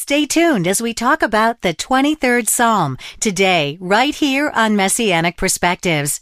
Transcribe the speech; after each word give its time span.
Stay 0.00 0.26
tuned 0.26 0.68
as 0.68 0.80
we 0.80 0.94
talk 0.94 1.22
about 1.22 1.62
the 1.62 1.74
23rd 1.74 2.48
Psalm 2.48 2.96
today, 3.18 3.76
right 3.80 4.14
here 4.14 4.48
on 4.54 4.76
Messianic 4.76 5.36
Perspectives. 5.36 6.20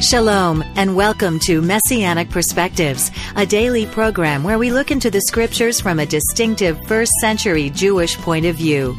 Shalom 0.00 0.62
and 0.76 0.94
welcome 0.94 1.40
to 1.40 1.60
Messianic 1.60 2.30
Perspectives, 2.30 3.10
a 3.34 3.44
daily 3.44 3.86
program 3.86 4.44
where 4.44 4.58
we 4.58 4.70
look 4.70 4.92
into 4.92 5.10
the 5.10 5.22
scriptures 5.22 5.80
from 5.80 5.98
a 5.98 6.06
distinctive 6.06 6.80
first 6.86 7.10
century 7.20 7.70
Jewish 7.70 8.16
point 8.18 8.46
of 8.46 8.54
view. 8.54 8.96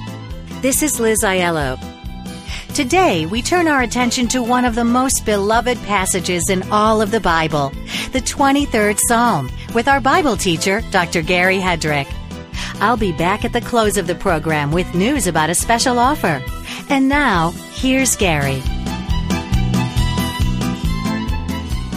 This 0.61 0.83
is 0.83 0.99
Liz 0.99 1.23
Aiello. 1.23 1.98
Today, 2.73 3.25
we 3.25 3.41
turn 3.41 3.67
our 3.67 3.81
attention 3.81 4.27
to 4.29 4.41
one 4.41 4.63
of 4.63 4.73
the 4.73 4.85
most 4.85 5.25
beloved 5.25 5.77
passages 5.79 6.49
in 6.49 6.63
all 6.71 7.01
of 7.01 7.11
the 7.11 7.19
Bible, 7.19 7.69
the 8.13 8.21
23rd 8.21 8.97
Psalm, 9.07 9.49
with 9.73 9.87
our 9.87 9.99
Bible 9.99 10.37
teacher, 10.37 10.81
Dr. 10.91 11.21
Gary 11.21 11.57
Hedrick. 11.57 12.07
I'll 12.79 12.95
be 12.95 13.11
back 13.11 13.43
at 13.43 13.51
the 13.51 13.59
close 13.59 13.97
of 13.97 14.07
the 14.07 14.15
program 14.15 14.71
with 14.71 14.95
news 14.95 15.27
about 15.27 15.49
a 15.49 15.55
special 15.55 15.99
offer. 15.99 16.41
And 16.89 17.09
now, 17.09 17.51
here's 17.73 18.15
Gary. 18.15 18.61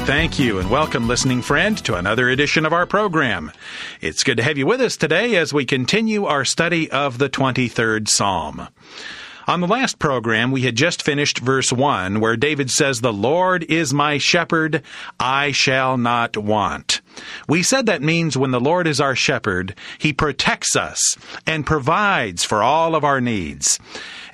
Thank 0.04 0.40
you 0.40 0.58
and 0.58 0.68
welcome, 0.68 1.06
listening 1.06 1.42
friend, 1.42 1.78
to 1.84 1.94
another 1.94 2.28
edition 2.28 2.66
of 2.66 2.72
our 2.72 2.86
program. 2.86 3.52
It's 4.00 4.24
good 4.24 4.38
to 4.38 4.42
have 4.42 4.58
you 4.58 4.66
with 4.66 4.80
us 4.80 4.96
today 4.96 5.36
as 5.36 5.54
we 5.54 5.64
continue 5.64 6.24
our 6.24 6.44
study 6.44 6.90
of 6.90 7.18
the 7.18 7.28
23rd 7.28 8.08
Psalm. 8.08 8.66
On 9.46 9.60
the 9.60 9.66
last 9.66 9.98
program, 9.98 10.52
we 10.52 10.62
had 10.62 10.76
just 10.76 11.02
finished 11.02 11.38
verse 11.38 11.72
1, 11.72 12.20
where 12.20 12.36
David 12.36 12.70
says, 12.70 13.00
The 13.00 13.12
Lord 13.12 13.64
is 13.64 13.92
my 13.92 14.18
shepherd, 14.18 14.82
I 15.18 15.50
shall 15.50 15.96
not 15.96 16.36
want. 16.36 17.00
We 17.48 17.62
said 17.62 17.86
that 17.86 18.02
means 18.02 18.36
when 18.36 18.52
the 18.52 18.60
Lord 18.60 18.86
is 18.86 19.00
our 19.00 19.16
shepherd, 19.16 19.74
he 19.98 20.12
protects 20.12 20.76
us 20.76 21.16
and 21.46 21.66
provides 21.66 22.44
for 22.44 22.62
all 22.62 22.94
of 22.94 23.04
our 23.04 23.20
needs. 23.20 23.78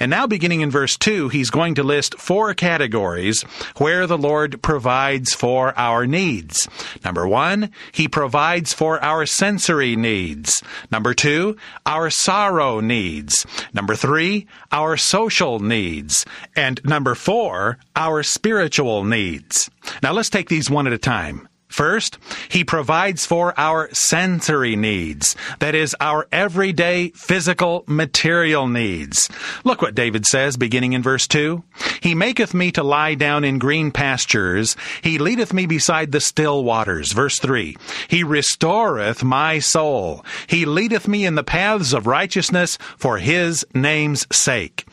And 0.00 0.10
now, 0.10 0.26
beginning 0.26 0.60
in 0.60 0.70
verse 0.70 0.96
2, 0.96 1.28
he's 1.28 1.50
going 1.50 1.74
to 1.74 1.82
list 1.82 2.18
four 2.18 2.54
categories 2.54 3.42
where 3.78 4.06
the 4.06 4.18
Lord 4.18 4.62
provides 4.62 5.34
for 5.34 5.76
our 5.78 6.06
needs. 6.06 6.68
Number 7.04 7.26
one, 7.26 7.70
he 7.92 8.08
provides 8.08 8.72
for 8.72 9.02
our 9.02 9.26
sensory 9.26 9.96
needs. 9.96 10.62
Number 10.90 11.14
two, 11.14 11.56
our 11.86 12.10
sorrow 12.10 12.80
needs. 12.80 13.46
Number 13.72 13.94
three, 13.94 14.46
our 14.72 14.96
social 14.96 15.58
needs. 15.58 16.24
And 16.54 16.80
number 16.84 17.14
four, 17.14 17.78
our 17.96 18.22
spiritual 18.22 19.04
needs. 19.04 19.70
Now 20.02 20.12
let's 20.12 20.30
take 20.30 20.48
these 20.48 20.70
one 20.70 20.86
at 20.86 20.92
a 20.92 20.98
time. 20.98 21.48
First, 21.68 22.18
he 22.48 22.64
provides 22.64 23.26
for 23.26 23.58
our 23.58 23.92
sensory 23.92 24.74
needs. 24.74 25.36
That 25.58 25.74
is, 25.74 25.94
our 26.00 26.26
everyday 26.32 27.10
physical 27.10 27.84
material 27.86 28.68
needs. 28.68 29.28
Look 29.64 29.82
what 29.82 29.94
David 29.94 30.24
says 30.24 30.56
beginning 30.56 30.94
in 30.94 31.02
verse 31.02 31.28
2. 31.28 31.62
He 32.00 32.14
maketh 32.14 32.54
me 32.54 32.72
to 32.72 32.82
lie 32.82 33.14
down 33.14 33.44
in 33.44 33.58
green 33.58 33.90
pastures. 33.90 34.76
He 35.02 35.18
leadeth 35.18 35.52
me 35.52 35.66
beside 35.66 36.10
the 36.10 36.20
still 36.20 36.64
waters. 36.64 37.12
Verse 37.12 37.38
3. 37.38 37.76
He 38.08 38.24
restoreth 38.24 39.22
my 39.22 39.58
soul. 39.58 40.24
He 40.46 40.64
leadeth 40.64 41.06
me 41.06 41.26
in 41.26 41.34
the 41.34 41.44
paths 41.44 41.92
of 41.92 42.06
righteousness 42.06 42.78
for 42.96 43.18
his 43.18 43.66
name's 43.74 44.26
sake. 44.34 44.86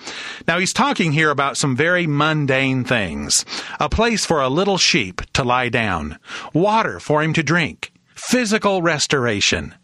Now 0.48 0.60
he's 0.60 0.74
talking 0.74 1.14
here 1.14 1.30
about 1.30 1.58
some 1.58 1.76
very 1.76 2.06
mundane 2.06 2.84
things. 2.84 3.46
A 3.80 3.90
place 3.90 4.26
for 4.26 4.42
a 4.42 4.50
little 4.50 4.78
sheep 4.78 5.22
to 5.34 5.44
lie 5.44 5.70
down 5.70 6.20
water 6.66 7.00
for 7.00 7.22
him 7.22 7.32
to 7.32 7.44
drink, 7.44 7.92
physical 8.16 8.82
restoration. 8.82 9.76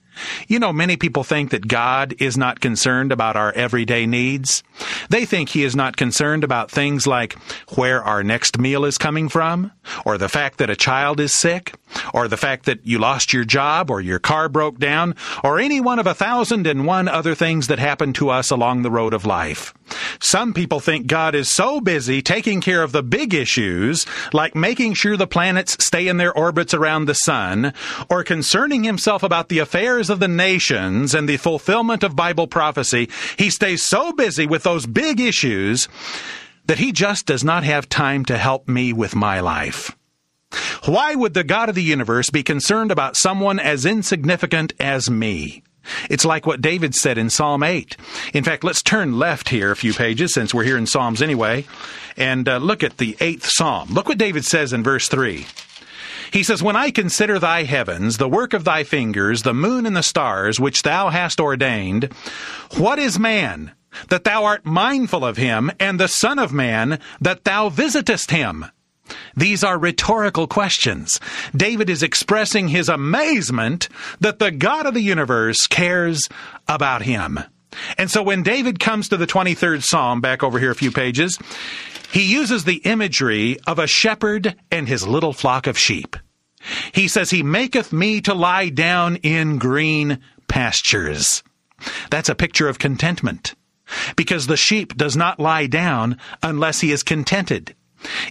You 0.47 0.57
know, 0.57 0.73
many 0.73 0.97
people 0.97 1.23
think 1.23 1.51
that 1.51 1.67
God 1.67 2.15
is 2.19 2.37
not 2.37 2.59
concerned 2.59 3.11
about 3.11 3.35
our 3.35 3.51
everyday 3.53 4.07
needs. 4.07 4.63
They 5.09 5.25
think 5.25 5.49
He 5.49 5.63
is 5.63 5.75
not 5.75 5.95
concerned 5.95 6.43
about 6.43 6.71
things 6.71 7.05
like 7.05 7.37
where 7.75 8.03
our 8.03 8.23
next 8.23 8.57
meal 8.57 8.83
is 8.83 8.97
coming 8.97 9.29
from, 9.29 9.71
or 10.05 10.17
the 10.17 10.27
fact 10.29 10.57
that 10.57 10.71
a 10.71 10.75
child 10.75 11.19
is 11.19 11.33
sick, 11.33 11.75
or 12.13 12.27
the 12.27 12.37
fact 12.37 12.65
that 12.65 12.85
you 12.85 12.99
lost 12.99 13.33
your 13.33 13.43
job, 13.43 13.89
or 13.89 14.01
your 14.01 14.19
car 14.19 14.49
broke 14.49 14.79
down, 14.79 15.15
or 15.43 15.59
any 15.59 15.79
one 15.79 15.99
of 15.99 16.07
a 16.07 16.13
thousand 16.13 16.67
and 16.67 16.85
one 16.85 17.07
other 17.07 17.35
things 17.35 17.67
that 17.67 17.79
happen 17.79 18.13
to 18.13 18.29
us 18.29 18.51
along 18.51 18.81
the 18.81 18.91
road 18.91 19.13
of 19.13 19.25
life. 19.25 19.73
Some 20.19 20.53
people 20.53 20.79
think 20.79 21.07
God 21.07 21.35
is 21.35 21.49
so 21.49 21.81
busy 21.81 22.21
taking 22.21 22.61
care 22.61 22.83
of 22.83 22.91
the 22.91 23.03
big 23.03 23.33
issues, 23.33 24.05
like 24.33 24.55
making 24.55 24.93
sure 24.93 25.17
the 25.17 25.27
planets 25.27 25.83
stay 25.83 26.07
in 26.07 26.17
their 26.17 26.33
orbits 26.33 26.73
around 26.73 27.05
the 27.05 27.15
sun, 27.15 27.73
or 28.09 28.23
concerning 28.23 28.83
himself 28.83 29.23
about 29.23 29.49
the 29.49 29.59
affairs 29.59 30.09
of 30.09 30.19
the 30.19 30.27
nations 30.27 31.13
and 31.13 31.27
the 31.27 31.37
fulfillment 31.37 32.03
of 32.03 32.15
Bible 32.15 32.47
prophecy. 32.47 33.09
He 33.37 33.49
stays 33.49 33.83
so 33.83 34.13
busy 34.13 34.45
with 34.45 34.63
those 34.63 34.85
big 34.85 35.19
issues 35.19 35.87
that 36.65 36.79
he 36.79 36.91
just 36.91 37.25
does 37.25 37.43
not 37.43 37.63
have 37.63 37.89
time 37.89 38.23
to 38.25 38.37
help 38.37 38.67
me 38.67 38.93
with 38.93 39.15
my 39.15 39.39
life. 39.39 39.95
Why 40.85 41.15
would 41.15 41.33
the 41.33 41.43
God 41.43 41.69
of 41.69 41.75
the 41.75 41.83
universe 41.83 42.29
be 42.29 42.43
concerned 42.43 42.91
about 42.91 43.15
someone 43.15 43.59
as 43.59 43.85
insignificant 43.85 44.73
as 44.79 45.09
me? 45.09 45.63
It's 46.09 46.25
like 46.25 46.45
what 46.45 46.61
David 46.61 46.93
said 46.93 47.17
in 47.17 47.29
Psalm 47.29 47.63
8. 47.63 47.97
In 48.33 48.43
fact, 48.43 48.63
let's 48.63 48.83
turn 48.83 49.17
left 49.17 49.49
here 49.49 49.71
a 49.71 49.75
few 49.75 49.93
pages 49.93 50.33
since 50.33 50.53
we're 50.53 50.63
here 50.63 50.77
in 50.77 50.85
Psalms 50.85 51.21
anyway, 51.21 51.65
and 52.17 52.47
uh, 52.47 52.57
look 52.57 52.83
at 52.83 52.97
the 52.97 53.13
8th 53.13 53.43
Psalm. 53.43 53.89
Look 53.89 54.07
what 54.07 54.17
David 54.17 54.45
says 54.45 54.73
in 54.73 54.83
verse 54.83 55.07
3. 55.07 55.45
He 56.31 56.43
says, 56.43 56.63
When 56.63 56.75
I 56.75 56.91
consider 56.91 57.39
thy 57.39 57.63
heavens, 57.63 58.17
the 58.17 58.29
work 58.29 58.53
of 58.53 58.63
thy 58.63 58.83
fingers, 58.83 59.43
the 59.43 59.53
moon 59.53 59.85
and 59.85 59.95
the 59.95 60.03
stars, 60.03 60.59
which 60.59 60.83
thou 60.83 61.09
hast 61.09 61.41
ordained, 61.41 62.13
what 62.77 62.99
is 62.99 63.19
man 63.19 63.71
that 64.07 64.23
thou 64.23 64.45
art 64.45 64.65
mindful 64.65 65.25
of 65.25 65.37
him, 65.37 65.71
and 65.79 65.99
the 65.99 66.07
Son 66.07 66.39
of 66.39 66.53
Man 66.53 66.99
that 67.19 67.43
thou 67.43 67.67
visitest 67.69 68.31
him? 68.31 68.65
These 69.35 69.63
are 69.63 69.77
rhetorical 69.77 70.47
questions. 70.47 71.19
David 71.55 71.89
is 71.89 72.03
expressing 72.03 72.67
his 72.67 72.89
amazement 72.89 73.89
that 74.19 74.39
the 74.39 74.51
God 74.51 74.85
of 74.85 74.93
the 74.93 75.01
universe 75.01 75.67
cares 75.67 76.29
about 76.67 77.03
him. 77.03 77.39
And 77.97 78.11
so 78.11 78.21
when 78.21 78.43
David 78.43 78.79
comes 78.79 79.09
to 79.09 79.17
the 79.17 79.27
23rd 79.27 79.83
Psalm, 79.83 80.21
back 80.21 80.43
over 80.43 80.59
here 80.59 80.71
a 80.71 80.75
few 80.75 80.91
pages, 80.91 81.39
he 82.11 82.23
uses 82.23 82.65
the 82.65 82.81
imagery 82.83 83.57
of 83.65 83.79
a 83.79 83.87
shepherd 83.87 84.55
and 84.69 84.87
his 84.87 85.07
little 85.07 85.33
flock 85.33 85.67
of 85.67 85.77
sheep. 85.77 86.17
He 86.93 87.07
says, 87.07 87.29
He 87.29 87.43
maketh 87.43 87.93
me 87.93 88.21
to 88.21 88.33
lie 88.33 88.69
down 88.69 89.15
in 89.17 89.57
green 89.57 90.19
pastures. 90.47 91.43
That's 92.09 92.29
a 92.29 92.35
picture 92.35 92.67
of 92.67 92.79
contentment. 92.79 93.55
Because 94.15 94.47
the 94.47 94.57
sheep 94.57 94.95
does 94.95 95.17
not 95.17 95.39
lie 95.39 95.67
down 95.67 96.17
unless 96.43 96.81
he 96.81 96.91
is 96.91 97.03
contented. 97.03 97.75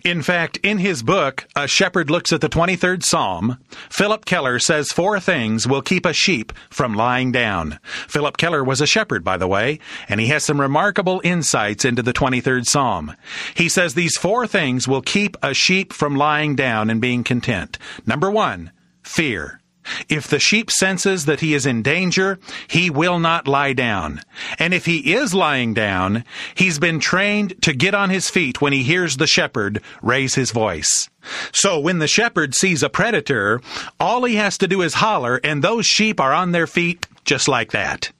In 0.04 0.22
fact, 0.22 0.58
in 0.62 0.78
his 0.78 1.02
book, 1.02 1.46
A 1.54 1.68
Shepherd 1.68 2.10
Looks 2.10 2.32
at 2.32 2.40
the 2.40 2.48
23rd 2.48 3.02
Psalm, 3.02 3.58
Phillip 3.88 4.24
Keller 4.24 4.58
says 4.58 4.92
four 4.92 5.20
things 5.20 5.66
will 5.66 5.82
keep 5.82 6.06
a 6.06 6.12
sheep 6.12 6.52
from 6.70 6.94
lying 6.94 7.32
down. 7.32 7.78
Phillip 8.08 8.36
Keller 8.36 8.64
was 8.64 8.80
a 8.80 8.86
shepherd, 8.86 9.24
by 9.24 9.36
the 9.36 9.48
way, 9.48 9.78
and 10.08 10.20
he 10.20 10.26
has 10.28 10.44
some 10.44 10.60
remarkable 10.60 11.20
insights 11.24 11.84
into 11.84 12.02
the 12.02 12.12
23rd 12.12 12.66
Psalm. 12.66 13.14
He 13.54 13.68
says 13.68 13.94
these 13.94 14.16
four 14.16 14.46
things 14.46 14.88
will 14.88 15.02
keep 15.02 15.36
a 15.42 15.54
sheep 15.54 15.92
from 15.92 16.16
lying 16.16 16.56
down 16.56 16.90
and 16.90 17.00
being 17.00 17.24
content. 17.24 17.78
Number 18.06 18.30
one, 18.30 18.72
fear. 19.02 19.59
If 20.08 20.28
the 20.28 20.38
sheep 20.38 20.70
senses 20.70 21.24
that 21.26 21.40
he 21.40 21.54
is 21.54 21.66
in 21.66 21.82
danger, 21.82 22.38
he 22.68 22.90
will 22.90 23.18
not 23.18 23.48
lie 23.48 23.72
down. 23.72 24.20
And 24.58 24.74
if 24.74 24.86
he 24.86 25.14
is 25.14 25.34
lying 25.34 25.74
down, 25.74 26.24
he's 26.54 26.78
been 26.78 27.00
trained 27.00 27.60
to 27.62 27.72
get 27.72 27.94
on 27.94 28.10
his 28.10 28.30
feet 28.30 28.60
when 28.60 28.72
he 28.72 28.82
hears 28.82 29.16
the 29.16 29.26
shepherd 29.26 29.82
raise 30.02 30.34
his 30.34 30.50
voice. 30.50 31.08
So 31.52 31.78
when 31.78 31.98
the 31.98 32.08
shepherd 32.08 32.54
sees 32.54 32.82
a 32.82 32.88
predator, 32.88 33.60
all 33.98 34.24
he 34.24 34.36
has 34.36 34.58
to 34.58 34.68
do 34.68 34.82
is 34.82 34.94
holler 34.94 35.40
and 35.44 35.62
those 35.62 35.86
sheep 35.86 36.20
are 36.20 36.32
on 36.32 36.52
their 36.52 36.66
feet 36.66 37.06
just 37.24 37.48
like 37.48 37.72
that. 37.72 38.10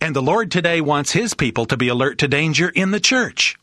And 0.00 0.14
the 0.14 0.22
Lord 0.22 0.50
today 0.50 0.80
wants 0.80 1.12
his 1.12 1.34
people 1.34 1.66
to 1.66 1.76
be 1.76 1.88
alert 1.88 2.18
to 2.18 2.28
danger 2.28 2.68
in 2.68 2.92
the 2.92 3.00
church 3.00 3.56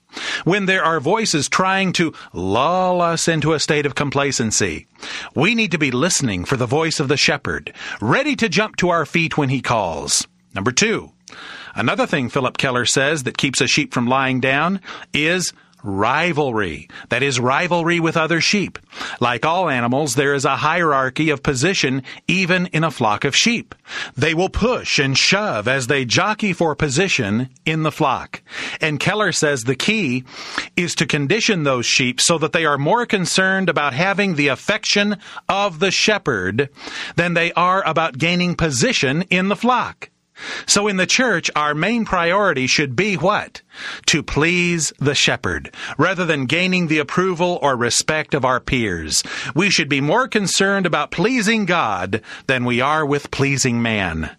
when 0.44 0.66
there 0.66 0.84
are 0.84 1.00
voices 1.00 1.50
trying 1.50 1.94
to 1.94 2.14
lull 2.34 3.02
us 3.02 3.28
into 3.28 3.54
a 3.54 3.60
state 3.60 3.86
of 3.86 3.96
complacency. 3.96 4.88
We 5.36 5.56
need 5.56 5.72
to 5.72 5.78
be 5.78 5.92
listening 5.92 6.46
for 6.46 6.58
the 6.58 6.66
voice 6.66 7.00
of 7.00 7.08
the 7.08 7.18
shepherd, 7.18 7.74
ready 8.02 8.36
to 8.38 8.50
jump 8.50 8.76
to 8.78 8.90
our 8.90 9.06
feet 9.06 9.38
when 9.38 9.50
he 9.50 9.62
calls. 9.62 10.28
Number 10.54 10.72
two, 10.72 11.12
another 11.76 12.06
thing 12.06 12.30
Phillip 12.30 12.58
Keller 12.58 12.86
says 12.86 13.24
that 13.24 13.38
keeps 13.38 13.62
a 13.62 13.68
sheep 13.68 13.94
from 13.94 14.08
lying 14.08 14.40
down 14.40 14.82
is 15.14 15.54
rivalry. 15.84 16.88
That 17.10 17.24
is 17.24 17.40
rivalry 17.40 18.00
with 18.00 18.18
other 18.18 18.42
sheep. 18.42 18.80
Like 19.20 19.46
all 19.46 19.70
animals, 19.70 20.16
there 20.16 20.34
is 20.34 20.46
a 20.46 20.58
hierarchy 20.58 21.30
of 21.30 21.44
position 21.44 22.04
even 22.28 22.68
in 22.68 22.84
a 22.84 22.92
flock 22.92 23.26
of 23.26 23.36
sheep. 23.36 23.76
They 24.16 24.34
will 24.34 24.50
push 24.50 24.98
and 24.98 25.18
shove 25.18 25.68
as 25.68 25.88
they 25.88 26.06
jockey 26.06 26.54
for 26.54 26.76
position 26.76 27.50
in 27.66 27.84
the 27.84 27.92
flock. 27.92 28.42
And 28.82 29.00
Keller 29.00 29.32
says 29.32 29.64
the 29.64 29.76
key 29.76 30.24
is 30.76 30.96
to 30.96 31.06
condition 31.06 31.64
those 31.64 31.86
sheep 31.86 32.22
so 32.22 32.38
that 32.38 32.54
they 32.54 32.66
are 32.66 32.78
more 32.78 33.06
concerned 33.06 33.70
about 33.70 33.94
having 33.94 34.36
the 34.36 34.48
affection 34.48 35.18
of 35.50 35.80
the 35.80 35.92
shepherd 35.92 36.70
than 37.16 37.34
they 37.34 37.52
are 37.54 37.86
about 37.88 38.18
gaining 38.18 38.56
position 38.56 39.24
in 39.24 39.50
the 39.50 39.56
flock. 39.56 40.10
So 40.66 40.88
in 40.88 40.98
the 40.98 41.06
church, 41.06 41.50
our 41.56 41.76
main 41.76 42.06
priority 42.06 42.68
should 42.68 42.96
be 42.96 43.16
what? 43.16 43.62
To 44.08 44.24
please 44.24 44.92
the 45.00 45.16
shepherd, 45.16 45.74
rather 45.98 46.26
than 46.26 46.46
gaining 46.46 46.88
the 46.88 47.00
approval 47.00 47.60
or 47.62 47.76
respect 47.76 48.34
of 48.34 48.46
our 48.46 48.60
peers. 48.60 49.24
We 49.56 49.70
should 49.70 49.90
be 49.90 50.02
more 50.02 50.28
concerned 50.28 50.86
about 50.86 51.12
pleasing 51.12 51.66
God 51.66 52.22
than 52.48 52.66
we 52.66 52.82
are 52.82 53.06
with 53.06 53.32
pleasing 53.32 53.82
man. 53.82 54.36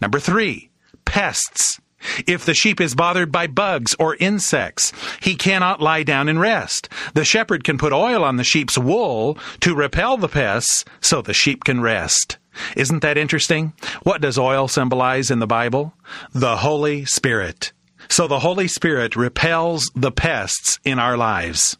Number 0.00 0.20
three, 0.20 0.70
pests. 1.04 1.80
If 2.26 2.44
the 2.44 2.54
sheep 2.54 2.80
is 2.80 2.94
bothered 2.94 3.32
by 3.32 3.48
bugs 3.48 3.94
or 3.98 4.16
insects, 4.16 4.92
he 5.20 5.34
cannot 5.34 5.80
lie 5.80 6.04
down 6.04 6.28
and 6.28 6.40
rest. 6.40 6.88
The 7.14 7.24
shepherd 7.24 7.64
can 7.64 7.76
put 7.76 7.92
oil 7.92 8.22
on 8.22 8.36
the 8.36 8.44
sheep's 8.44 8.78
wool 8.78 9.36
to 9.60 9.74
repel 9.74 10.16
the 10.16 10.28
pests 10.28 10.84
so 11.00 11.20
the 11.20 11.34
sheep 11.34 11.64
can 11.64 11.80
rest. 11.80 12.37
Isn't 12.76 13.00
that 13.02 13.18
interesting? 13.18 13.72
What 14.02 14.20
does 14.20 14.38
oil 14.38 14.68
symbolize 14.68 15.30
in 15.30 15.38
the 15.38 15.46
Bible? 15.46 15.94
The 16.32 16.58
Holy 16.58 17.04
Spirit. 17.04 17.72
So 18.08 18.26
the 18.26 18.40
Holy 18.40 18.68
Spirit 18.68 19.16
repels 19.16 19.90
the 19.94 20.12
pests 20.12 20.78
in 20.84 20.98
our 20.98 21.16
lives. 21.16 21.76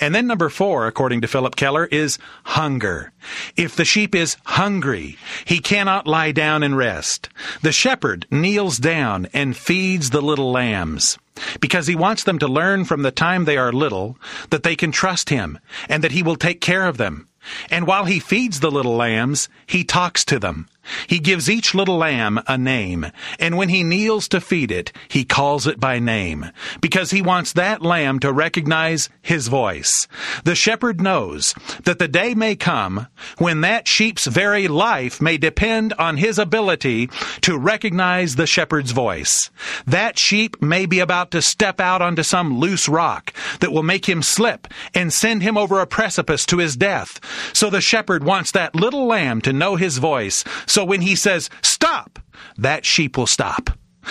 And 0.00 0.14
then 0.14 0.26
number 0.26 0.48
four, 0.48 0.86
according 0.86 1.20
to 1.20 1.28
Phillip 1.28 1.56
Keller, 1.56 1.86
is 1.86 2.18
hunger. 2.44 3.12
If 3.56 3.76
the 3.76 3.84
sheep 3.84 4.14
is 4.14 4.36
hungry, 4.46 5.18
he 5.44 5.58
cannot 5.58 6.06
lie 6.06 6.32
down 6.32 6.62
and 6.62 6.76
rest. 6.76 7.28
The 7.62 7.72
shepherd 7.72 8.26
kneels 8.30 8.78
down 8.78 9.28
and 9.34 9.56
feeds 9.56 10.10
the 10.10 10.22
little 10.22 10.50
lambs 10.50 11.18
because 11.60 11.86
he 11.86 11.94
wants 11.94 12.24
them 12.24 12.38
to 12.38 12.48
learn 12.48 12.84
from 12.84 13.02
the 13.02 13.10
time 13.10 13.44
they 13.44 13.56
are 13.56 13.72
little 13.72 14.18
that 14.50 14.62
they 14.62 14.74
can 14.74 14.90
trust 14.90 15.30
him 15.30 15.58
and 15.88 16.02
that 16.02 16.12
he 16.12 16.22
will 16.22 16.36
take 16.36 16.60
care 16.60 16.86
of 16.86 16.96
them. 16.96 17.27
And 17.70 17.86
while 17.86 18.04
he 18.04 18.18
feeds 18.20 18.60
the 18.60 18.70
little 18.70 18.96
lambs, 18.96 19.48
he 19.66 19.84
talks 19.84 20.24
to 20.26 20.38
them. 20.38 20.68
He 21.06 21.18
gives 21.18 21.50
each 21.50 21.74
little 21.74 21.96
lamb 21.96 22.40
a 22.46 22.58
name, 22.58 23.06
and 23.38 23.56
when 23.56 23.68
he 23.68 23.82
kneels 23.82 24.28
to 24.28 24.40
feed 24.40 24.70
it, 24.70 24.92
he 25.08 25.24
calls 25.24 25.66
it 25.66 25.80
by 25.80 25.98
name, 25.98 26.50
because 26.80 27.10
he 27.10 27.22
wants 27.22 27.52
that 27.52 27.82
lamb 27.82 28.18
to 28.20 28.32
recognize 28.32 29.08
his 29.20 29.48
voice. 29.48 30.06
The 30.44 30.54
shepherd 30.54 31.00
knows 31.00 31.54
that 31.84 31.98
the 31.98 32.08
day 32.08 32.34
may 32.34 32.56
come 32.56 33.06
when 33.38 33.60
that 33.62 33.88
sheep's 33.88 34.26
very 34.26 34.68
life 34.68 35.20
may 35.20 35.36
depend 35.36 35.92
on 35.94 36.16
his 36.16 36.38
ability 36.38 37.08
to 37.42 37.58
recognize 37.58 38.36
the 38.36 38.46
shepherd's 38.46 38.92
voice. 38.92 39.50
That 39.86 40.18
sheep 40.18 40.60
may 40.62 40.86
be 40.86 41.00
about 41.00 41.30
to 41.32 41.42
step 41.42 41.80
out 41.80 42.02
onto 42.02 42.22
some 42.22 42.58
loose 42.58 42.88
rock 42.88 43.32
that 43.60 43.72
will 43.72 43.82
make 43.82 44.08
him 44.08 44.22
slip 44.22 44.68
and 44.94 45.12
send 45.12 45.42
him 45.42 45.56
over 45.56 45.80
a 45.80 45.86
precipice 45.86 46.46
to 46.46 46.58
his 46.58 46.76
death. 46.76 47.20
So 47.52 47.70
the 47.70 47.80
shepherd 47.80 48.24
wants 48.24 48.50
that 48.52 48.74
little 48.74 49.06
lamb 49.06 49.40
to 49.42 49.52
know 49.52 49.76
his 49.76 49.98
voice 49.98 50.44
so 50.78 50.84
when 50.84 51.00
he 51.00 51.16
says, 51.16 51.50
stop, 51.60 52.20
that 52.56 52.84
sheep 52.84 53.18
will 53.18 53.26
stop. 53.26 53.70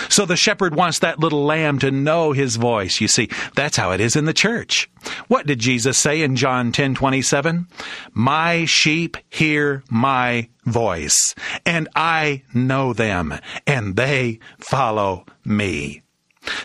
So 0.10 0.26
the 0.26 0.36
shepherd 0.36 0.76
wants 0.76 1.00
that 1.00 1.18
little 1.18 1.46
lamb 1.46 1.80
to 1.80 1.92
know 1.92 2.34
his 2.34 2.58
voice. 2.58 3.00
You 3.00 3.08
see, 3.08 3.30
that's 3.56 3.78
how 3.78 3.92
it 3.92 4.02
is 4.02 4.18
in 4.18 4.26
the 4.26 4.34
church. 4.34 4.90
What 5.30 5.48
did 5.48 5.60
Jesus 5.60 5.98
say 5.98 6.22
in 6.22 6.36
John 6.36 6.74
10 6.74 6.94
27? 6.94 7.70
My 8.12 8.66
sheep 8.66 9.16
hear 9.30 9.82
my 9.90 10.50
voice, 10.66 11.34
and 11.66 11.88
I 11.96 12.44
know 12.54 12.92
them, 12.92 13.40
and 13.66 13.96
they 13.96 14.40
follow 14.60 15.26
me. 15.46 16.02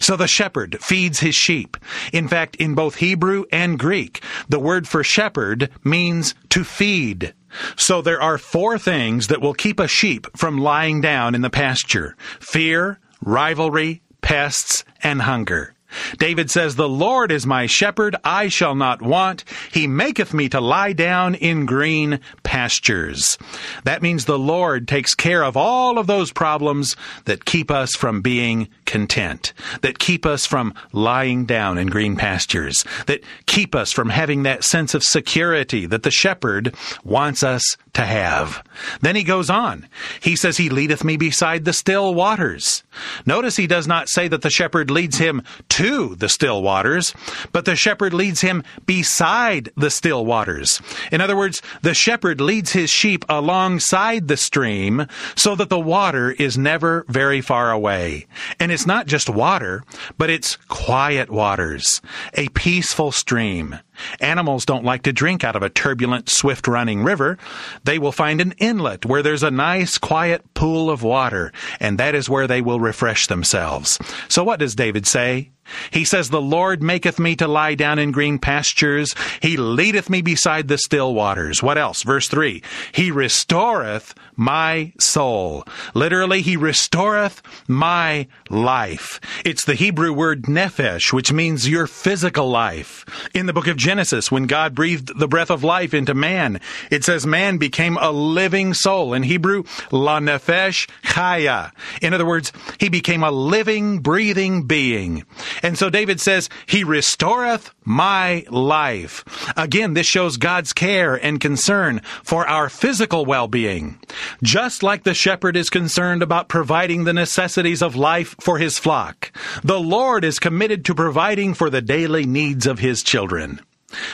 So 0.00 0.16
the 0.16 0.28
shepherd 0.28 0.78
feeds 0.80 1.20
his 1.20 1.34
sheep. 1.34 1.76
In 2.12 2.28
fact, 2.28 2.56
in 2.56 2.74
both 2.74 2.96
Hebrew 2.96 3.44
and 3.52 3.78
Greek, 3.78 4.22
the 4.48 4.60
word 4.60 4.88
for 4.88 5.04
shepherd 5.04 5.70
means 5.84 6.34
to 6.50 6.64
feed. 6.64 7.34
So 7.76 8.02
there 8.02 8.20
are 8.20 8.38
four 8.38 8.78
things 8.78 9.26
that 9.28 9.40
will 9.40 9.54
keep 9.54 9.78
a 9.78 9.88
sheep 9.88 10.26
from 10.36 10.58
lying 10.58 11.00
down 11.00 11.34
in 11.34 11.42
the 11.42 11.50
pasture 11.50 12.16
fear, 12.40 12.98
rivalry, 13.20 14.02
pests, 14.22 14.84
and 15.02 15.22
hunger. 15.22 15.74
David 16.18 16.50
says, 16.50 16.76
The 16.76 16.88
Lord 16.88 17.30
is 17.30 17.46
my 17.46 17.66
shepherd, 17.66 18.16
I 18.24 18.48
shall 18.48 18.74
not 18.74 19.02
want. 19.02 19.44
He 19.70 19.86
maketh 19.86 20.32
me 20.32 20.48
to 20.50 20.60
lie 20.60 20.92
down 20.92 21.34
in 21.34 21.66
green 21.66 22.20
pastures. 22.52 23.38
That 23.84 24.02
means 24.02 24.26
the 24.26 24.38
Lord 24.38 24.86
takes 24.86 25.14
care 25.14 25.42
of 25.42 25.56
all 25.56 25.96
of 25.96 26.06
those 26.06 26.30
problems 26.30 26.96
that 27.24 27.46
keep 27.46 27.70
us 27.70 27.96
from 27.96 28.20
being 28.20 28.68
content, 28.84 29.54
that 29.80 29.98
keep 29.98 30.26
us 30.26 30.44
from 30.44 30.74
lying 30.92 31.46
down 31.46 31.78
in 31.78 31.86
green 31.86 32.14
pastures, 32.14 32.84
that 33.06 33.22
keep 33.46 33.74
us 33.74 33.90
from 33.90 34.10
having 34.10 34.42
that 34.42 34.64
sense 34.64 34.92
of 34.92 35.02
security 35.02 35.86
that 35.86 36.02
the 36.02 36.10
shepherd 36.10 36.74
wants 37.04 37.42
us 37.42 37.64
to 37.94 38.02
have. 38.02 38.62
Then 39.00 39.16
he 39.16 39.24
goes 39.24 39.48
on. 39.48 39.88
He 40.20 40.36
says, 40.36 40.58
He 40.58 40.68
leadeth 40.68 41.04
me 41.04 41.16
beside 41.16 41.64
the 41.64 41.72
still 41.72 42.14
waters. 42.14 42.82
Notice 43.24 43.56
he 43.56 43.66
does 43.66 43.86
not 43.86 44.10
say 44.10 44.28
that 44.28 44.42
the 44.42 44.50
shepherd 44.50 44.90
leads 44.90 45.16
him 45.16 45.42
to 45.70 46.14
the 46.16 46.28
still 46.28 46.62
waters, 46.62 47.14
but 47.52 47.64
the 47.64 47.76
shepherd 47.76 48.12
leads 48.12 48.42
him 48.42 48.62
beside 48.84 49.70
the 49.74 49.90
still 49.90 50.26
waters. 50.26 50.82
In 51.10 51.22
other 51.22 51.36
words, 51.36 51.62
the 51.80 51.94
shepherd 51.94 52.41
leads 52.42 52.72
his 52.72 52.90
sheep 52.90 53.24
alongside 53.28 54.28
the 54.28 54.36
stream 54.36 55.06
so 55.34 55.54
that 55.54 55.68
the 55.68 55.78
water 55.80 56.32
is 56.32 56.58
never 56.58 57.04
very 57.08 57.40
far 57.40 57.70
away. 57.70 58.26
And 58.60 58.70
it's 58.70 58.86
not 58.86 59.06
just 59.06 59.30
water, 59.30 59.84
but 60.18 60.30
it's 60.30 60.56
quiet 60.68 61.30
waters, 61.30 62.00
a 62.34 62.48
peaceful 62.50 63.12
stream. 63.12 63.78
Animals 64.20 64.64
don't 64.64 64.84
like 64.84 65.02
to 65.02 65.12
drink 65.12 65.44
out 65.44 65.56
of 65.56 65.62
a 65.62 65.70
turbulent, 65.70 66.28
swift 66.28 66.66
running 66.68 67.02
river. 67.02 67.38
They 67.84 67.98
will 67.98 68.12
find 68.12 68.40
an 68.40 68.54
inlet 68.58 69.06
where 69.06 69.22
there's 69.22 69.42
a 69.42 69.50
nice, 69.50 69.98
quiet 69.98 70.54
pool 70.54 70.90
of 70.90 71.02
water, 71.02 71.52
and 71.80 71.98
that 71.98 72.14
is 72.14 72.28
where 72.28 72.46
they 72.46 72.60
will 72.60 72.80
refresh 72.80 73.26
themselves. 73.26 73.98
So 74.28 74.44
what 74.44 74.58
does 74.58 74.74
David 74.74 75.06
say? 75.06 75.50
He 75.90 76.04
says, 76.04 76.28
The 76.28 76.40
Lord 76.40 76.82
maketh 76.82 77.18
me 77.18 77.36
to 77.36 77.48
lie 77.48 77.74
down 77.74 77.98
in 77.98 78.10
green 78.10 78.38
pastures. 78.38 79.14
He 79.40 79.56
leadeth 79.56 80.10
me 80.10 80.22
beside 80.22 80.68
the 80.68 80.78
still 80.78 81.14
waters. 81.14 81.62
What 81.62 81.78
else? 81.78 82.02
Verse 82.02 82.28
3 82.28 82.62
He 82.92 83.10
restoreth 83.10 84.14
my 84.36 84.92
soul. 84.98 85.64
Literally, 85.94 86.42
He 86.42 86.56
restoreth 86.56 87.42
my 87.68 88.26
life. 88.50 89.20
It's 89.44 89.64
the 89.64 89.74
Hebrew 89.74 90.12
word 90.12 90.42
nephesh, 90.44 91.12
which 91.12 91.32
means 91.32 91.68
your 91.68 91.86
physical 91.86 92.50
life. 92.50 93.04
In 93.34 93.46
the 93.46 93.52
book 93.52 93.66
of 93.66 93.76
Genesis, 93.76 93.91
when 94.30 94.46
God 94.46 94.74
breathed 94.74 95.18
the 95.18 95.28
breath 95.28 95.50
of 95.50 95.64
life 95.64 95.94
into 95.94 96.14
man, 96.14 96.60
it 96.90 97.04
says 97.04 97.26
man 97.26 97.58
became 97.58 97.96
a 97.98 98.10
living 98.10 98.74
soul. 98.74 99.14
In 99.14 99.22
Hebrew, 99.22 99.64
la 99.90 100.18
nephesh 100.20 100.88
chaya. 101.04 101.72
In 102.00 102.14
other 102.14 102.26
words, 102.26 102.52
he 102.78 102.88
became 102.88 103.22
a 103.22 103.30
living, 103.30 103.98
breathing 104.00 104.64
being. 104.64 105.24
And 105.62 105.76
so 105.76 105.90
David 105.90 106.20
says, 106.20 106.48
He 106.66 106.84
restoreth 106.84 107.70
my 107.84 108.44
life. 108.48 109.24
Again, 109.56 109.94
this 109.94 110.06
shows 110.06 110.36
God's 110.36 110.72
care 110.72 111.14
and 111.14 111.40
concern 111.40 112.00
for 112.22 112.46
our 112.46 112.68
physical 112.68 113.24
well-being. 113.24 113.98
Just 114.42 114.82
like 114.82 115.04
the 115.04 115.14
shepherd 115.14 115.56
is 115.56 115.70
concerned 115.70 116.22
about 116.22 116.48
providing 116.48 117.04
the 117.04 117.12
necessities 117.12 117.82
of 117.82 117.96
life 117.96 118.34
for 118.40 118.58
his 118.58 118.78
flock, 118.78 119.32
the 119.62 119.80
Lord 119.80 120.24
is 120.24 120.38
committed 120.38 120.84
to 120.86 120.94
providing 120.94 121.54
for 121.54 121.70
the 121.70 121.82
daily 121.82 122.24
needs 122.24 122.66
of 122.66 122.78
his 122.78 123.02
children. 123.02 123.60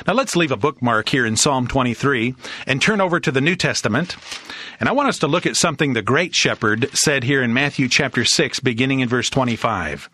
Now 0.07 0.15
let's 0.15 0.37
leave 0.37 0.53
a 0.53 0.57
bookmark 0.57 1.09
here 1.09 1.27
in 1.27 1.37
Psalm 1.37 1.67
23 1.67 2.35
and 2.67 2.81
turn 2.81 3.01
over 3.01 3.21
to 3.21 3.31
the 3.31 3.41
New 3.41 3.57
Testament. 3.57 4.17
And 4.81 4.89
I 4.89 4.93
want 4.93 5.09
us 5.09 5.19
to 5.21 5.27
look 5.27 5.47
at 5.47 5.57
something 5.57 5.93
the 5.93 6.03
great 6.03 6.35
shepherd 6.35 6.91
said 6.93 7.25
here 7.25 7.43
in 7.43 7.53
Matthew 7.53 7.89
chapter 7.89 8.25
6, 8.25 8.61
beginning 8.61 9.01
in 9.01 9.09
verse 9.09 9.31
25. 9.31 10.09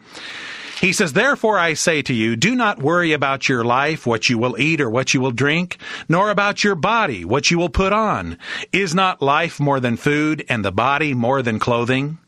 He 0.80 0.92
says, 0.92 1.12
Therefore 1.12 1.58
I 1.58 1.74
say 1.74 2.02
to 2.02 2.12
you, 2.12 2.36
do 2.36 2.54
not 2.54 2.82
worry 2.82 3.12
about 3.12 3.48
your 3.48 3.64
life, 3.64 4.06
what 4.06 4.28
you 4.28 4.38
will 4.38 4.58
eat 4.58 4.80
or 4.80 4.90
what 4.90 5.14
you 5.14 5.20
will 5.20 5.30
drink, 5.30 5.78
nor 6.08 6.30
about 6.30 6.64
your 6.64 6.74
body, 6.74 7.24
what 7.24 7.50
you 7.50 7.58
will 7.58 7.68
put 7.68 7.92
on. 7.92 8.38
Is 8.72 8.94
not 8.94 9.22
life 9.22 9.60
more 9.60 9.80
than 9.80 9.96
food, 9.96 10.44
and 10.48 10.64
the 10.64 10.72
body 10.72 11.14
more 11.14 11.42
than 11.42 11.58
clothing? 11.58 12.18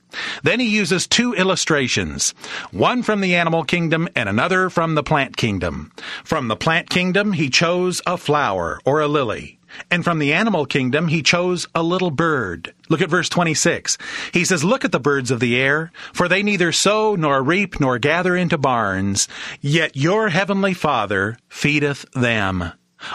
Then 0.43 0.61
he 0.61 0.69
uses 0.69 1.07
two 1.07 1.35
illustrations, 1.35 2.35
one 2.71 3.03
from 3.03 3.21
the 3.21 3.35
animal 3.35 3.65
kingdom 3.65 4.09
and 4.15 4.29
another 4.29 4.71
from 4.71 4.95
the 4.95 5.03
plant 5.03 5.37
kingdom. 5.37 5.93
From 6.25 6.49
the 6.49 6.57
plant 6.57 6.91
kingdom, 6.91 7.33
he 7.33 7.51
chose 7.51 8.01
a 8.07 8.17
flower 8.17 8.81
or 8.85 9.01
a 9.01 9.09
lily. 9.09 9.59
And 9.91 10.05
from 10.05 10.19
the 10.19 10.33
animal 10.33 10.67
kingdom, 10.67 11.09
he 11.09 11.23
chose 11.23 11.67
a 11.75 11.83
little 11.83 12.11
bird. 12.11 12.75
Look 12.89 13.03
at 13.03 13.11
verse 13.11 13.29
26. 13.29 13.99
He 14.33 14.45
says, 14.45 14.65
Look 14.65 14.85
at 14.85 14.93
the 14.93 15.01
birds 15.01 15.31
of 15.31 15.41
the 15.41 15.57
air, 15.57 15.93
for 16.13 16.29
they 16.29 16.43
neither 16.43 16.73
sow 16.73 17.15
nor 17.15 17.43
reap 17.43 17.81
nor 17.81 17.99
gather 17.99 18.37
into 18.37 18.59
barns, 18.59 19.29
yet 19.61 19.97
your 19.97 20.29
heavenly 20.29 20.75
Father 20.75 21.37
feedeth 21.49 22.11
them. 22.13 22.73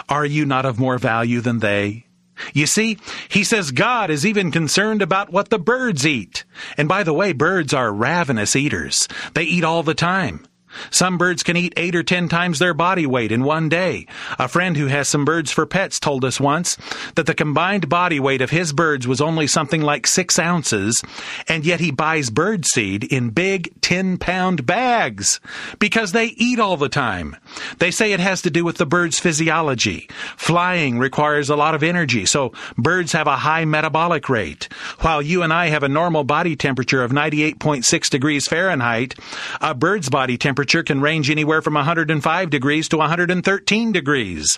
Are 0.08 0.26
you 0.26 0.44
not 0.44 0.64
of 0.64 0.78
more 0.78 0.98
value 0.98 1.40
than 1.40 1.58
they? 1.58 2.06
You 2.52 2.66
see, 2.66 2.98
he 3.28 3.44
says 3.44 3.70
God 3.70 4.10
is 4.10 4.26
even 4.26 4.50
concerned 4.50 5.02
about 5.02 5.32
what 5.32 5.50
the 5.50 5.58
birds 5.58 6.06
eat. 6.06 6.44
And 6.76 6.88
by 6.88 7.02
the 7.02 7.12
way, 7.12 7.32
birds 7.32 7.74
are 7.74 7.92
ravenous 7.92 8.56
eaters. 8.56 9.08
They 9.34 9.44
eat 9.44 9.64
all 9.64 9.82
the 9.82 9.94
time. 9.94 10.46
Some 10.90 11.18
birds 11.18 11.42
can 11.42 11.56
eat 11.56 11.74
eight 11.76 11.94
or 11.94 12.02
ten 12.02 12.28
times 12.28 12.58
their 12.58 12.74
body 12.74 13.06
weight 13.06 13.32
in 13.32 13.44
one 13.44 13.68
day. 13.68 14.06
A 14.38 14.48
friend 14.48 14.76
who 14.76 14.86
has 14.86 15.08
some 15.08 15.24
birds 15.24 15.50
for 15.50 15.66
pets 15.66 16.00
told 16.00 16.24
us 16.24 16.40
once 16.40 16.76
that 17.14 17.26
the 17.26 17.34
combined 17.34 17.88
body 17.88 18.18
weight 18.18 18.40
of 18.40 18.50
his 18.50 18.72
birds 18.72 19.06
was 19.06 19.20
only 19.20 19.46
something 19.46 19.82
like 19.82 20.06
six 20.06 20.38
ounces, 20.38 21.02
and 21.48 21.66
yet 21.66 21.80
he 21.80 21.90
buys 21.90 22.30
bird 22.30 22.64
seed 22.64 23.04
in 23.04 23.30
big 23.30 23.70
10 23.82 24.16
pound 24.18 24.64
bags 24.64 25.40
because 25.78 26.12
they 26.12 26.26
eat 26.36 26.58
all 26.58 26.76
the 26.76 26.88
time. 26.88 27.36
They 27.78 27.90
say 27.90 28.12
it 28.12 28.20
has 28.20 28.42
to 28.42 28.50
do 28.50 28.64
with 28.64 28.78
the 28.78 28.86
bird's 28.86 29.18
physiology. 29.18 30.08
Flying 30.36 30.98
requires 30.98 31.50
a 31.50 31.56
lot 31.56 31.74
of 31.74 31.82
energy, 31.82 32.24
so 32.26 32.52
birds 32.78 33.12
have 33.12 33.26
a 33.26 33.36
high 33.36 33.64
metabolic 33.64 34.28
rate. 34.28 34.68
While 35.00 35.22
you 35.22 35.42
and 35.42 35.52
I 35.52 35.66
have 35.66 35.82
a 35.82 35.88
normal 35.88 36.24
body 36.24 36.56
temperature 36.56 37.02
of 37.02 37.12
98.6 37.12 38.08
degrees 38.10 38.48
Fahrenheit, 38.48 39.14
a 39.60 39.74
bird's 39.74 40.08
body 40.08 40.38
temperature 40.38 40.61
temperature 40.62 40.84
can 40.84 41.00
range 41.00 41.28
anywhere 41.28 41.60
from 41.60 41.74
105 41.74 42.48
degrees 42.48 42.88
to 42.88 42.96
113 42.96 43.90
degrees. 43.90 44.56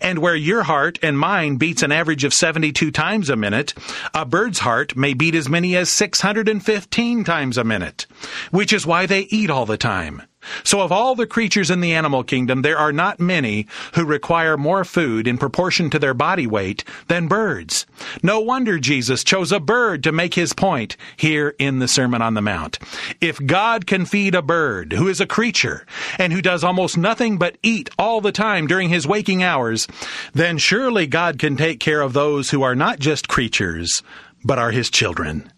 And 0.00 0.18
where 0.18 0.34
your 0.34 0.64
heart 0.64 0.98
and 1.00 1.16
mine 1.16 1.58
beats 1.58 1.84
an 1.84 1.92
average 1.92 2.24
of 2.24 2.34
72 2.34 2.90
times 2.90 3.30
a 3.30 3.36
minute, 3.36 3.72
a 4.12 4.26
bird's 4.26 4.58
heart 4.58 4.96
may 4.96 5.14
beat 5.14 5.36
as 5.36 5.48
many 5.48 5.76
as 5.76 5.90
615 5.90 7.22
times 7.22 7.56
a 7.56 7.62
minute, 7.62 8.06
which 8.50 8.72
is 8.72 8.84
why 8.84 9.06
they 9.06 9.28
eat 9.30 9.48
all 9.48 9.64
the 9.64 9.78
time. 9.78 10.22
So 10.62 10.80
of 10.80 10.92
all 10.92 11.14
the 11.14 11.26
creatures 11.26 11.70
in 11.70 11.80
the 11.80 11.94
animal 11.94 12.24
kingdom, 12.24 12.62
there 12.62 12.78
are 12.78 12.92
not 12.92 13.20
many 13.20 13.66
who 13.94 14.04
require 14.04 14.56
more 14.56 14.84
food 14.84 15.26
in 15.26 15.38
proportion 15.38 15.90
to 15.90 15.98
their 15.98 16.14
body 16.14 16.46
weight 16.46 16.84
than 17.08 17.28
birds. 17.28 17.86
No 18.22 18.40
wonder 18.40 18.78
Jesus 18.78 19.24
chose 19.24 19.52
a 19.52 19.60
bird 19.60 20.02
to 20.04 20.12
make 20.12 20.34
his 20.34 20.52
point 20.52 20.96
here 21.16 21.54
in 21.58 21.78
the 21.78 21.88
Sermon 21.88 22.22
on 22.22 22.34
the 22.34 22.42
Mount. 22.42 22.78
If 23.20 23.44
God 23.44 23.86
can 23.86 24.04
feed 24.04 24.34
a 24.34 24.42
bird 24.42 24.92
who 24.92 25.08
is 25.08 25.20
a 25.20 25.26
creature 25.26 25.86
and 26.18 26.32
who 26.32 26.42
does 26.42 26.64
almost 26.64 26.96
nothing 26.96 27.38
but 27.38 27.58
eat 27.62 27.90
all 27.98 28.20
the 28.20 28.32
time 28.32 28.66
during 28.66 28.88
his 28.88 29.06
waking 29.06 29.42
hours, 29.42 29.86
then 30.32 30.58
surely 30.58 31.06
God 31.06 31.38
can 31.38 31.56
take 31.56 31.80
care 31.80 32.00
of 32.00 32.12
those 32.12 32.50
who 32.50 32.62
are 32.62 32.74
not 32.74 32.98
just 32.98 33.28
creatures, 33.28 34.02
but 34.44 34.58
are 34.58 34.70
his 34.70 34.90
children. 34.90 35.50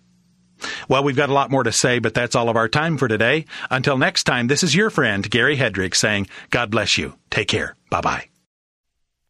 Well, 0.89 1.05
we've 1.05 1.17
got 1.17 1.31
a 1.31 1.35
lot 1.35 1.51
more 1.51 1.63
to 1.63 1.73
say, 1.73 1.99
but 1.99 2.15
that's 2.15 2.35
all 2.35 2.49
of 2.49 2.57
our 2.57 2.69
time 2.69 2.99
for 2.99 3.09
today. 3.09 3.47
Until 3.71 3.99
next 3.99 4.25
time, 4.25 4.47
this 4.47 4.63
is 4.63 4.75
your 4.75 4.91
friend, 4.91 5.29
Gary 5.31 5.57
Hedrick, 5.57 5.95
saying, 5.95 6.29
God 6.51 6.71
bless 6.71 6.99
you. 6.99 7.15
Take 7.31 7.49
care. 7.49 7.77
Bye 7.91 8.01
bye. 8.01 8.29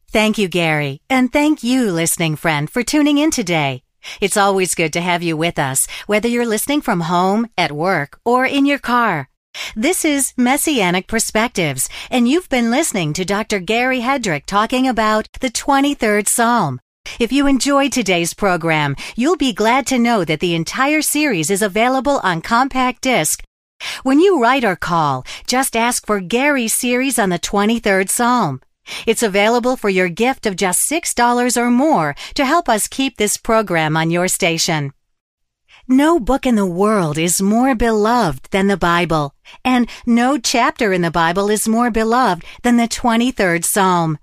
Thank 0.09 0.37
you, 0.37 0.47
Gary. 0.47 1.01
And 1.09 1.31
thank 1.31 1.63
you, 1.63 1.91
listening 1.91 2.37
friend, 2.37 2.69
for 2.69 2.81
tuning 2.81 3.17
in 3.17 3.31
today. 3.31 3.83
It's 4.21 4.37
always 4.37 4.75
good 4.75 4.93
to 4.93 5.01
have 5.01 5.21
you 5.21 5.35
with 5.35 5.59
us, 5.59 5.85
whether 6.07 6.27
you're 6.27 6.45
listening 6.45 6.81
from 6.81 7.01
home, 7.01 7.47
at 7.57 7.71
work, 7.71 8.19
or 8.23 8.45
in 8.45 8.65
your 8.65 8.79
car. 8.79 9.29
This 9.75 10.05
is 10.05 10.33
Messianic 10.37 11.07
Perspectives, 11.07 11.89
and 12.09 12.27
you've 12.27 12.49
been 12.49 12.71
listening 12.71 13.13
to 13.13 13.25
Dr. 13.25 13.59
Gary 13.59 14.01
Hedrick 14.01 14.45
talking 14.45 14.87
about 14.87 15.27
the 15.41 15.49
23rd 15.49 16.27
Psalm. 16.27 16.79
If 17.19 17.31
you 17.31 17.47
enjoyed 17.47 17.91
today's 17.91 18.33
program, 18.33 18.95
you'll 19.15 19.37
be 19.37 19.53
glad 19.53 19.87
to 19.87 19.99
know 19.99 20.23
that 20.25 20.39
the 20.39 20.55
entire 20.55 21.01
series 21.01 21.49
is 21.49 21.61
available 21.61 22.19
on 22.23 22.41
compact 22.41 23.01
disc. 23.01 23.43
When 24.03 24.19
you 24.19 24.41
write 24.41 24.63
or 24.63 24.75
call, 24.75 25.25
just 25.45 25.75
ask 25.75 26.05
for 26.05 26.19
Gary's 26.19 26.73
series 26.73 27.19
on 27.19 27.29
the 27.29 27.39
23rd 27.39 28.09
Psalm. 28.09 28.61
It's 29.05 29.23
available 29.23 29.75
for 29.75 29.89
your 29.89 30.09
gift 30.09 30.45
of 30.45 30.55
just 30.55 30.89
$6 30.89 31.57
or 31.57 31.69
more 31.69 32.15
to 32.35 32.45
help 32.45 32.69
us 32.69 32.87
keep 32.87 33.17
this 33.17 33.37
program 33.37 33.97
on 33.97 34.11
your 34.11 34.27
station. 34.27 34.93
No 35.87 36.19
book 36.19 36.45
in 36.45 36.55
the 36.55 36.65
world 36.65 37.17
is 37.17 37.41
more 37.41 37.73
beloved 37.73 38.49
than 38.51 38.67
the 38.67 38.75
Bible, 38.77 39.33
and 39.63 39.89
no 40.05 40.37
chapter 40.37 40.91
in 40.91 41.01
the 41.01 41.11
Bible 41.11 41.49
is 41.49 41.67
more 41.67 41.91
beloved 41.91 42.43
than 42.63 42.77
the 42.77 42.89
23rd 42.89 43.63
Psalm. 43.63 44.17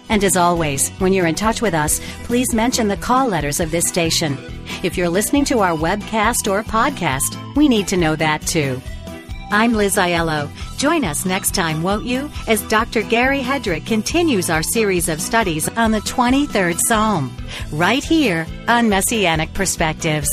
And 0.10 0.24
as 0.24 0.36
always, 0.36 0.90
when 1.00 1.14
you're 1.14 1.28
in 1.28 1.36
touch 1.36 1.62
with 1.62 1.74
us, 1.74 2.02
please 2.24 2.54
mention 2.54 2.88
the 2.88 2.98
call 2.98 3.28
letters 3.28 3.60
of 3.60 3.72
this 3.72 3.88
station. 3.88 4.38
If 4.84 4.98
you're 4.98 5.10
listening 5.10 5.46
to 5.46 5.60
our 5.60 5.76
webcast 5.76 6.52
or 6.52 6.64
podcast, 6.64 7.56
we 7.56 7.68
need 7.68 7.88
to 7.90 7.98
know 7.98 8.16
that 8.18 8.46
too. 8.46 8.82
I'm 9.54 9.74
Liz 9.74 9.98
Aiello. 9.98 10.50
Join 10.78 11.04
us 11.04 11.26
next 11.26 11.54
time, 11.54 11.84
won't 11.84 12.06
you, 12.06 12.30
as 12.48 12.62
Dr. 12.70 13.02
Gary 13.02 13.42
Hedrick 13.42 13.86
continues 13.86 14.50
our 14.50 14.64
series 14.64 15.10
of 15.10 15.22
studies 15.22 15.68
on 15.76 15.92
the 15.92 16.00
23rd 16.00 16.80
Psalm, 16.88 17.36
right 17.70 18.04
here 18.04 18.48
on 18.70 18.88
Messianic 18.88 19.54
Perspectives. 19.54 20.30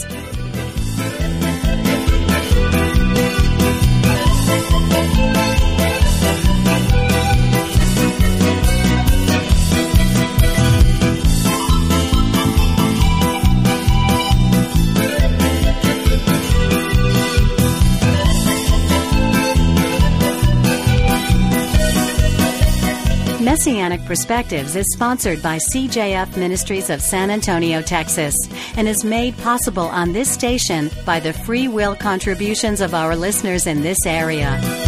Messianic 23.59 24.05
Perspectives 24.05 24.77
is 24.77 24.87
sponsored 24.93 25.43
by 25.43 25.59
CJF 25.59 26.37
Ministries 26.37 26.91
of 26.91 27.03
San 27.03 27.29
Antonio, 27.29 27.83
Texas, 27.83 28.37
and 28.77 28.87
is 28.87 29.03
made 29.03 29.37
possible 29.39 29.89
on 29.89 30.13
this 30.13 30.31
station 30.31 30.93
by 31.05 31.19
the 31.19 31.33
free 31.33 31.67
will 31.67 31.97
contributions 31.97 32.81
of 32.81 32.95
our 32.95 33.17
listeners 33.17 33.67
in 33.67 33.83
this 33.83 34.07
area. 34.07 34.88